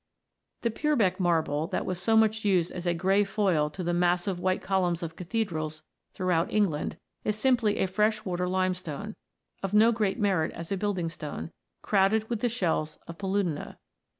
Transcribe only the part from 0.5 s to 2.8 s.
The Purbeck Marble that was so much used